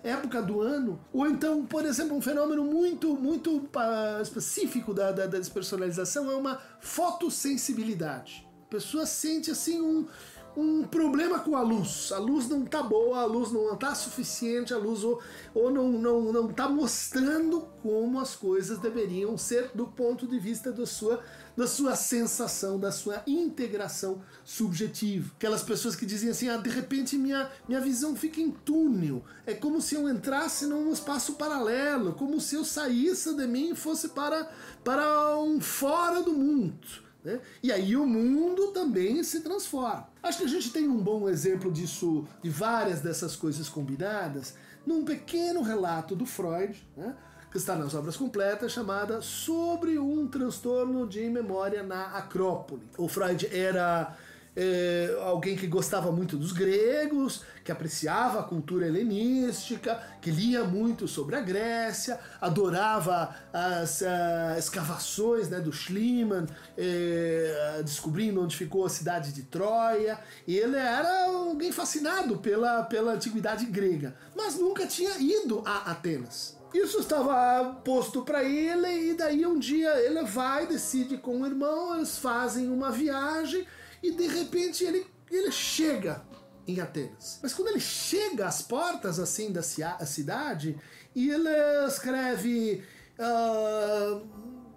época 0.01 0.41
do 0.41 0.61
ano. 0.61 1.01
Ou 1.11 1.27
então, 1.27 1.65
por 1.65 1.85
exemplo, 1.85 2.15
um 2.15 2.21
fenômeno 2.21 2.63
muito, 2.63 3.13
muito 3.15 3.57
uh, 3.57 4.21
específico 4.21 4.93
da, 4.93 5.11
da, 5.11 5.27
da 5.27 5.37
despersonalização 5.37 6.31
é 6.31 6.35
uma 6.35 6.61
fotossensibilidade. 6.79 8.47
A 8.67 8.69
pessoa 8.69 9.05
sente 9.05 9.51
assim 9.51 9.81
um 9.81 10.07
um 10.55 10.83
problema 10.83 11.39
com 11.39 11.55
a 11.55 11.61
luz. 11.61 12.11
A 12.11 12.17
luz 12.17 12.47
não 12.47 12.65
tá 12.65 12.83
boa, 12.83 13.21
a 13.21 13.25
luz 13.25 13.51
não 13.51 13.75
tá 13.75 13.95
suficiente, 13.95 14.73
a 14.73 14.77
luz 14.77 15.03
ou, 15.03 15.21
ou 15.53 15.71
não, 15.71 15.91
não, 15.91 16.33
não 16.33 16.47
tá 16.47 16.69
mostrando 16.69 17.61
como 17.81 18.19
as 18.19 18.35
coisas 18.35 18.77
deveriam 18.77 19.37
ser 19.37 19.71
do 19.73 19.87
ponto 19.87 20.27
de 20.27 20.39
vista 20.39 20.71
da 20.71 20.85
sua, 20.85 21.21
da 21.57 21.67
sua 21.67 21.95
sensação, 21.95 22.79
da 22.79 22.91
sua 22.91 23.23
integração 23.25 24.21
subjetiva. 24.43 25.31
Aquelas 25.35 25.63
pessoas 25.63 25.95
que 25.95 26.05
dizem 26.05 26.29
assim, 26.29 26.49
ah, 26.49 26.57
de 26.57 26.69
repente 26.69 27.17
minha, 27.17 27.49
minha 27.67 27.81
visão 27.81 28.15
fica 28.15 28.39
em 28.39 28.51
túnel. 28.51 29.23
É 29.45 29.53
como 29.53 29.81
se 29.81 29.95
eu 29.95 30.07
entrasse 30.07 30.65
num 30.65 30.91
espaço 30.91 31.33
paralelo, 31.33 32.13
como 32.13 32.39
se 32.39 32.55
eu 32.55 32.63
saísse 32.63 33.33
de 33.35 33.47
mim 33.47 33.71
e 33.71 33.75
fosse 33.75 34.09
para, 34.09 34.49
para 34.83 35.37
um 35.37 35.59
fora 35.59 36.21
do 36.21 36.33
mundo. 36.33 37.03
Né? 37.23 37.39
E 37.61 37.71
aí 37.71 37.95
o 37.95 38.05
mundo 38.05 38.67
também 38.67 39.23
se 39.23 39.41
transforma. 39.41 40.09
Acho 40.21 40.39
que 40.39 40.43
a 40.43 40.49
gente 40.49 40.71
tem 40.71 40.87
um 40.87 40.97
bom 40.97 41.29
exemplo 41.29 41.71
disso, 41.71 42.25
de 42.41 42.49
várias 42.49 43.01
dessas 43.01 43.35
coisas 43.35 43.69
combinadas, 43.69 44.55
num 44.85 45.05
pequeno 45.05 45.61
relato 45.61 46.15
do 46.15 46.25
Freud, 46.25 46.85
né? 46.97 47.15
que 47.49 47.57
está 47.57 47.75
nas 47.75 47.93
obras 47.93 48.17
completas, 48.17 48.71
chamada 48.71 49.21
Sobre 49.21 49.99
um 49.99 50.27
transtorno 50.27 51.07
de 51.07 51.29
memória 51.29 51.83
na 51.83 52.17
Acrópole. 52.17 52.81
O 52.97 53.07
Freud 53.07 53.47
era 53.51 54.17
é, 54.55 55.17
alguém 55.21 55.55
que 55.55 55.65
gostava 55.65 56.11
muito 56.11 56.37
dos 56.37 56.51
gregos, 56.51 57.43
que 57.63 57.71
apreciava 57.71 58.39
a 58.39 58.43
cultura 58.43 58.85
helenística, 58.85 60.01
que 60.21 60.29
lia 60.29 60.63
muito 60.63 61.07
sobre 61.07 61.35
a 61.35 61.41
Grécia, 61.41 62.19
adorava 62.39 63.35
as 63.51 64.01
uh, 64.01 64.57
escavações 64.57 65.49
né, 65.49 65.59
do 65.59 65.71
Schliemann, 65.71 66.45
é, 66.77 67.81
descobrindo 67.83 68.41
onde 68.41 68.55
ficou 68.55 68.85
a 68.85 68.89
cidade 68.89 69.31
de 69.31 69.43
Troia. 69.43 70.19
Ele 70.47 70.75
era 70.75 71.25
alguém 71.25 71.71
fascinado 71.71 72.37
pela, 72.37 72.83
pela 72.83 73.13
antiguidade 73.13 73.65
grega, 73.65 74.15
mas 74.35 74.55
nunca 74.55 74.85
tinha 74.85 75.17
ido 75.17 75.63
a 75.65 75.91
Atenas. 75.91 76.57
Isso 76.73 76.99
estava 76.99 77.81
posto 77.85 78.23
para 78.23 78.43
ele, 78.43 79.11
e 79.11 79.13
daí 79.13 79.45
um 79.45 79.59
dia 79.59 79.95
ele 79.99 80.23
vai, 80.23 80.65
decide 80.65 81.17
com 81.17 81.41
o 81.41 81.45
irmão, 81.45 81.95
eles 81.95 82.17
fazem 82.17 82.67
uma 82.67 82.89
viagem 82.89 83.65
e 84.03 84.11
de 84.11 84.27
repente 84.27 84.83
ele, 84.83 85.07
ele 85.31 85.51
chega 85.51 86.21
em 86.67 86.79
Atenas. 86.79 87.39
Mas 87.41 87.53
quando 87.53 87.69
ele 87.69 87.79
chega 87.79 88.45
às 88.45 88.61
portas 88.61 89.19
assim 89.19 89.51
da 89.51 89.63
cidade 89.63 90.77
e 91.15 91.29
ele 91.29 91.49
escreve 91.87 92.83
uh, 93.17 94.27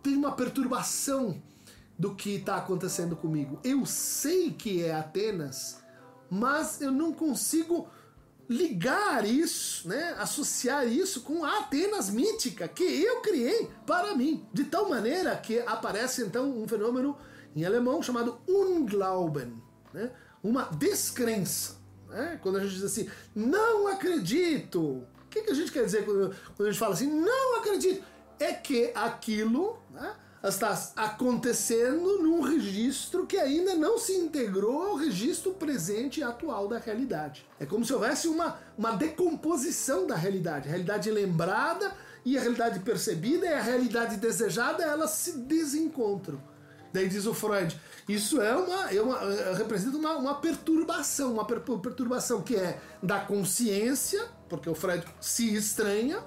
tem 0.03 0.15
uma 0.15 0.33
perturbação 0.33 1.43
do 1.99 2.15
que 2.15 2.37
está 2.37 2.57
acontecendo 2.57 3.17
comigo. 3.17 3.59
Eu 3.65 3.85
sei 3.85 4.53
que 4.53 4.85
é 4.85 4.95
Atenas, 4.95 5.79
mas 6.31 6.81
eu 6.81 6.93
não 6.93 7.13
consigo 7.13 7.89
ligar 8.49 9.27
isso, 9.27 9.89
né, 9.89 10.15
associar 10.19 10.87
isso 10.87 11.23
com 11.23 11.45
a 11.45 11.61
Atenas 11.61 12.09
mítica 12.09 12.69
que 12.69 12.85
eu 12.85 13.21
criei 13.21 13.69
para 13.85 14.15
mim, 14.15 14.47
de 14.53 14.65
tal 14.65 14.89
maneira 14.89 15.37
que 15.37 15.59
aparece 15.61 16.23
então 16.23 16.63
um 16.63 16.69
fenômeno 16.69 17.17
em 17.57 17.65
alemão 17.65 18.03
chamado 18.03 18.39
Unglauben, 18.47 19.61
né? 19.93 20.11
uma 20.45 20.65
descrença. 20.65 21.77
Né? 22.09 22.39
Quando 22.43 22.59
a 22.59 22.61
gente 22.61 22.75
diz 22.75 22.85
assim, 22.85 23.09
não 23.35 23.89
acredito. 23.89 24.81
O 24.81 25.07
que, 25.31 25.41
que 25.41 25.51
a 25.51 25.55
gente 25.55 25.73
quer 25.73 25.85
dizer 25.87 26.05
quando, 26.05 26.37
quando 26.55 26.69
a 26.69 26.71
gente 26.71 26.79
fala 26.79 26.93
assim, 26.95 27.11
não 27.11 27.57
acredito? 27.57 28.05
É 28.39 28.53
que 28.53 28.93
aquilo 28.95 29.79
né, 29.91 30.15
está 30.45 30.93
acontecendo 30.95 32.23
num 32.23 32.43
registro 32.43 33.27
que 33.27 33.39
ainda 33.39 33.75
não 33.75 33.99
se 33.99 34.13
integrou 34.13 34.83
ao 34.83 34.97
registro 34.97 35.55
presente 35.55 36.21
e 36.21 36.23
atual 36.23 36.69
da 36.69 36.79
realidade. 36.79 37.47
É 37.59 37.65
como 37.65 37.85
se 37.85 37.93
houvesse 37.95 38.29
uma, 38.29 38.59
uma 38.77 38.93
decomposição 38.93 40.07
da 40.07 40.15
realidade. 40.15 40.69
A 40.69 40.73
realidade 40.73 41.11
lembrada 41.11 41.93
e 42.23 42.37
a 42.37 42.41
realidade 42.41 42.81
percebida 42.81 43.47
e 43.47 43.55
a 43.55 43.63
realidade 43.63 44.17
desejada, 44.17 44.83
elas 44.83 45.11
se 45.11 45.39
desencontram. 45.39 46.39
Daí 46.93 47.09
diz 47.09 47.27
o 47.27 47.35
Freud 47.35 47.79
Isso 48.09 48.41
é 48.41 48.55
uma, 48.57 48.93
é 48.93 49.01
uma 49.01 49.19
é, 49.23 49.55
representa 49.55 49.97
uma, 49.97 50.17
uma 50.17 50.35
perturbação, 50.37 51.35
uma 51.35 51.45
per, 51.45 51.61
perturbação 51.61 52.43
que 52.43 52.57
é 52.57 52.81
da 53.03 53.21
consciência, 53.21 54.27
porque 54.49 54.71
o 54.71 54.75
Freud 54.75 55.05
se 55.21 55.55
estranha 55.55 56.23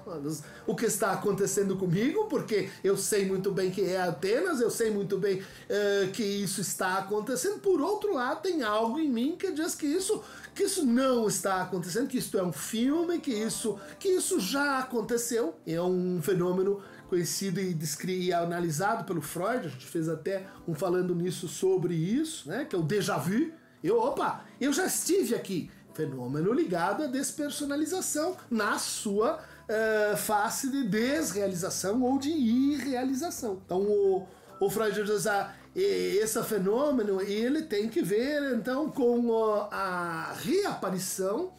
o 0.66 0.74
que 0.74 0.86
está 0.86 1.12
acontecendo 1.12 1.76
comigo, 1.76 2.26
porque 2.26 2.70
eu 2.84 2.96
sei 2.96 3.26
muito 3.26 3.50
bem 3.50 3.70
que 3.70 3.82
é 3.82 4.00
Atenas, 4.00 4.60
eu 4.60 4.70
sei 4.70 4.90
muito 4.90 5.18
bem 5.18 5.40
uh, 5.40 6.10
que 6.12 6.22
isso 6.22 6.60
está 6.60 6.98
acontecendo. 6.98 7.60
Por 7.60 7.80
outro 7.80 8.14
lado, 8.14 8.42
tem 8.42 8.62
algo 8.62 8.98
em 8.98 9.08
mim 9.08 9.36
que 9.38 9.50
diz 9.52 9.74
que 9.74 9.86
isso 9.86 10.22
que 10.54 10.64
isso 10.64 10.84
não 10.84 11.28
está 11.28 11.62
acontecendo, 11.62 12.08
que 12.08 12.18
isso 12.18 12.36
é 12.38 12.42
um 12.42 12.52
filme, 12.52 13.18
que 13.18 13.32
isso 13.32 13.78
que 13.98 14.08
isso 14.08 14.40
já 14.40 14.78
aconteceu, 14.78 15.54
é 15.66 15.80
um 15.80 16.20
fenômeno 16.22 16.82
conhecido 17.08 17.60
e, 17.60 17.76
e 18.06 18.32
analisado 18.32 19.04
pelo 19.04 19.20
Freud, 19.20 19.66
a 19.66 19.68
gente 19.68 19.86
fez 19.86 20.08
até 20.08 20.46
um 20.66 20.74
falando 20.74 21.14
nisso 21.14 21.48
sobre 21.48 21.94
isso, 21.94 22.48
né, 22.48 22.64
que 22.64 22.76
é 22.76 22.78
o 22.78 22.82
déjà 22.82 23.16
vu. 23.16 23.50
Eu, 23.82 23.98
opa, 23.98 24.44
eu 24.60 24.72
já 24.72 24.86
estive 24.86 25.34
aqui. 25.34 25.70
Fenômeno 25.92 26.52
ligado 26.52 27.02
à 27.02 27.06
despersonalização 27.08 28.36
na 28.48 28.78
sua 28.78 29.40
uh, 29.40 30.16
face 30.16 30.70
de 30.70 30.84
desrealização 30.84 32.00
ou 32.02 32.16
de 32.16 32.30
irrealização. 32.30 33.60
Então 33.64 33.82
o, 33.82 34.26
o 34.60 34.70
Freud 34.70 35.02
diz, 35.02 35.26
ah, 35.26 35.52
esse 35.74 36.42
fenômeno 36.42 37.20
ele 37.20 37.62
tem 37.62 37.88
que 37.88 38.02
ver 38.02 38.54
então 38.54 38.90
com 38.90 39.32
a 39.70 40.34
reaparição 40.42 41.52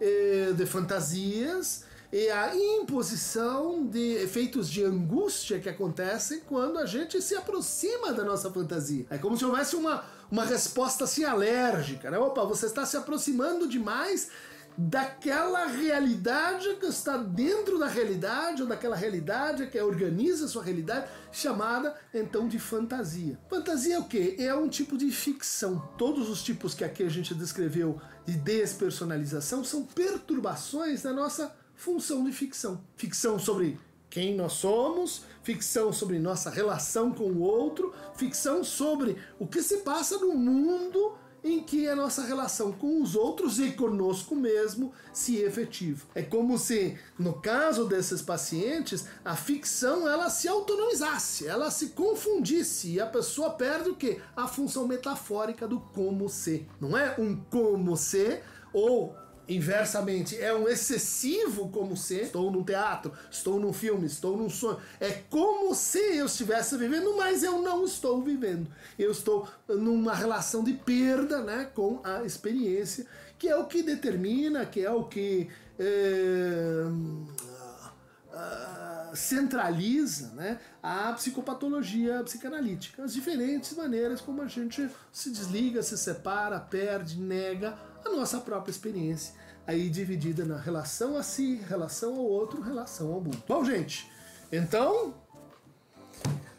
eh, 0.00 0.52
de 0.54 0.66
fantasias 0.66 1.84
e 2.12 2.30
a 2.30 2.54
imposição 2.54 3.84
de 3.86 4.14
efeitos 4.22 4.70
de 4.70 4.84
angústia 4.84 5.58
que 5.58 5.68
acontecem 5.68 6.40
quando 6.46 6.78
a 6.78 6.86
gente 6.86 7.20
se 7.20 7.34
aproxima 7.34 8.12
da 8.12 8.22
nossa 8.22 8.52
fantasia. 8.52 9.04
É 9.10 9.18
como 9.18 9.36
se 9.36 9.44
houvesse 9.44 9.74
uma, 9.74 10.04
uma 10.30 10.44
resposta 10.44 11.04
assim 11.04 11.24
alérgica, 11.24 12.10
né? 12.12 12.18
Opa, 12.18 12.44
você 12.44 12.66
está 12.66 12.86
se 12.86 12.96
aproximando 12.96 13.66
demais 13.66 14.30
daquela 14.76 15.66
realidade 15.66 16.74
que 16.76 16.86
está 16.86 17.16
dentro 17.16 17.78
da 17.78 17.86
realidade, 17.86 18.62
ou 18.62 18.68
daquela 18.68 18.96
realidade 18.96 19.66
que 19.68 19.80
organiza 19.80 20.46
a 20.46 20.48
sua 20.48 20.64
realidade, 20.64 21.08
chamada 21.30 21.94
então 22.12 22.48
de 22.48 22.58
fantasia. 22.58 23.38
Fantasia 23.48 23.96
é 23.96 23.98
o 23.98 24.04
que? 24.04 24.36
É 24.38 24.54
um 24.54 24.68
tipo 24.68 24.96
de 24.96 25.10
ficção. 25.10 25.88
Todos 25.96 26.28
os 26.28 26.42
tipos 26.42 26.74
que 26.74 26.84
aqui 26.84 27.02
a 27.02 27.08
gente 27.08 27.34
descreveu 27.34 28.00
de 28.26 28.36
despersonalização 28.36 29.62
são 29.62 29.84
perturbações 29.84 31.02
da 31.02 31.12
nossa 31.12 31.54
função 31.76 32.24
de 32.24 32.32
ficção. 32.32 32.82
Ficção 32.96 33.38
sobre 33.38 33.78
quem 34.10 34.36
nós 34.36 34.52
somos, 34.52 35.24
ficção 35.42 35.92
sobre 35.92 36.18
nossa 36.18 36.48
relação 36.48 37.12
com 37.12 37.24
o 37.24 37.40
outro, 37.40 37.92
ficção 38.14 38.62
sobre 38.62 39.16
o 39.40 39.46
que 39.46 39.60
se 39.60 39.78
passa 39.78 40.18
no 40.18 40.34
mundo 40.34 41.16
em 41.44 41.62
que 41.62 41.86
a 41.86 41.94
nossa 41.94 42.22
relação 42.22 42.72
com 42.72 43.02
os 43.02 43.14
outros 43.14 43.60
e 43.60 43.72
conosco 43.72 44.34
mesmo 44.34 44.92
se 45.12 45.36
efetiva. 45.36 46.06
É 46.14 46.22
como 46.22 46.58
se, 46.58 46.98
no 47.18 47.34
caso 47.34 47.84
desses 47.84 48.22
pacientes, 48.22 49.04
a 49.22 49.36
ficção 49.36 50.08
ela 50.08 50.30
se 50.30 50.48
autonomizasse, 50.48 51.46
ela 51.46 51.70
se 51.70 51.90
confundisse 51.90 52.94
e 52.94 53.00
a 53.00 53.06
pessoa 53.06 53.50
perde 53.50 53.90
o 53.90 53.94
que? 53.94 54.18
A 54.34 54.48
função 54.48 54.88
metafórica 54.88 55.68
do 55.68 55.78
como 55.78 56.30
ser. 56.30 56.66
Não 56.80 56.96
é 56.96 57.14
um 57.18 57.36
como 57.36 57.94
ser 57.94 58.42
ou 58.72 59.14
inversamente, 59.48 60.40
é 60.40 60.54
um 60.54 60.68
excessivo 60.68 61.68
como 61.68 61.96
se 61.96 62.22
estou 62.22 62.50
num 62.50 62.62
teatro, 62.62 63.12
estou 63.30 63.58
num 63.58 63.72
filme, 63.72 64.06
estou 64.06 64.36
num 64.36 64.48
sonho. 64.48 64.78
É 65.00 65.10
como 65.28 65.74
se 65.74 65.98
eu 65.98 66.26
estivesse 66.26 66.76
vivendo, 66.76 67.16
mas 67.16 67.42
eu 67.42 67.60
não 67.60 67.84
estou 67.84 68.22
vivendo. 68.22 68.66
Eu 68.98 69.10
estou 69.10 69.48
numa 69.68 70.14
relação 70.14 70.64
de 70.64 70.72
perda 70.72 71.42
né, 71.42 71.70
com 71.74 72.00
a 72.04 72.24
experiência, 72.24 73.06
que 73.38 73.48
é 73.48 73.56
o 73.56 73.66
que 73.66 73.82
determina, 73.82 74.64
que 74.64 74.80
é 74.80 74.90
o 74.90 75.04
que. 75.04 75.48
É, 75.78 76.84
centraliza 79.14 80.28
né, 80.34 80.58
a 80.82 81.12
psicopatologia 81.12 82.22
psicanalítica, 82.22 83.04
as 83.04 83.14
diferentes 83.14 83.74
maneiras 83.76 84.20
como 84.20 84.42
a 84.42 84.46
gente 84.46 84.88
se 85.12 85.30
desliga, 85.30 85.82
se 85.82 85.96
separa, 85.96 86.58
perde, 86.60 87.20
nega 87.20 87.76
a 88.04 88.10
nossa 88.10 88.40
própria 88.40 88.70
experiência, 88.70 89.34
aí 89.66 89.88
dividida 89.88 90.44
na 90.44 90.58
relação 90.58 91.16
a 91.16 91.22
si, 91.22 91.56
relação 91.68 92.14
ao 92.16 92.24
outro, 92.24 92.60
relação 92.60 93.12
ao 93.12 93.20
mundo. 93.20 93.42
Bom, 93.46 93.64
gente, 93.64 94.10
então 94.52 95.14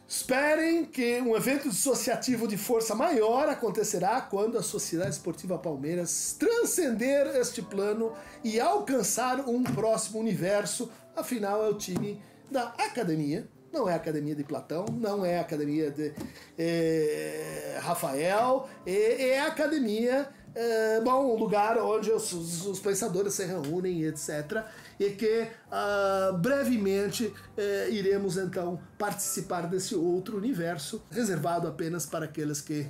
Esperem 0.08 0.86
que 0.86 1.20
um 1.22 1.36
evento 1.36 1.68
dissociativo 1.68 2.48
de 2.48 2.58
força 2.58 2.94
maior 2.94 3.50
acontecerá 3.50 4.22
quando 4.22 4.56
a 4.56 4.62
Sociedade 4.62 5.12
Esportiva 5.12 5.58
Palmeiras 5.58 6.36
transcender 6.38 7.26
este 7.36 7.60
plano 7.60 8.14
e 8.44 8.60
alcançar 8.60 9.40
um 9.50 9.64
próximo 9.64 10.20
universo. 10.20 10.92
Afinal, 11.16 11.66
é 11.66 11.70
o 11.70 11.74
time 11.74 12.22
da 12.50 12.74
academia, 12.78 13.48
não 13.72 13.90
é 13.90 13.94
a 13.94 13.98
academia 13.98 14.36
de 14.36 14.44
Platão, 14.44 14.86
não 14.92 15.26
é 15.26 15.38
a 15.38 15.42
academia 15.42 15.92
de 15.92 16.14
é, 16.58 17.80
Rafael, 17.82 18.70
é, 18.86 19.30
é 19.30 19.40
a 19.40 19.48
academia 19.48 20.30
é, 20.56 21.02
bom, 21.02 21.34
um 21.34 21.38
lugar 21.38 21.78
onde 21.78 22.10
os, 22.10 22.32
os, 22.32 22.80
pensadores 22.80 23.34
se 23.34 23.44
reúnem, 23.44 24.04
etc. 24.06 24.64
E 24.98 25.10
que 25.10 25.42
uh, 25.68 26.38
brevemente 26.38 27.26
uh, 27.26 27.92
iremos 27.92 28.38
então 28.38 28.80
participar 28.98 29.68
desse 29.68 29.94
outro 29.96 30.38
universo 30.38 31.04
reservado 31.12 31.68
apenas 31.68 32.06
para 32.06 32.24
aqueles 32.24 32.62
que 32.62 32.90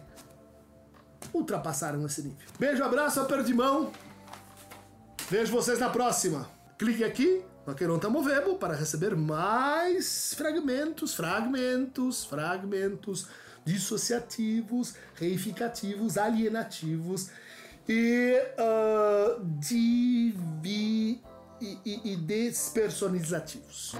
ultrapassaram 1.34 2.06
esse 2.06 2.22
nível. 2.22 2.38
Beijo, 2.60 2.84
abraço, 2.84 3.20
aperto 3.20 3.46
de 3.46 3.54
mão. 3.56 3.92
Vejo 5.28 5.52
vocês 5.52 5.80
na 5.80 5.90
próxima. 5.90 6.48
Clique 6.78 7.04
aqui 7.04 7.44
no 7.66 7.74
Aqueronta 7.74 8.10
Movebo 8.10 8.56
para 8.56 8.76
receber 8.76 9.16
mais 9.16 10.34
fragmentos, 10.36 11.16
fragmentos, 11.16 12.24
fragmentos 12.26 13.28
dissociativos, 13.66 14.94
reificativos, 15.16 16.18
alienativos 16.18 17.30
e 17.90 18.40
uh, 18.60 19.44
divi 19.60 21.24
e, 21.60 21.80
e, 21.86 22.14
e 22.14 22.16
despersonalizativos. 22.18 23.96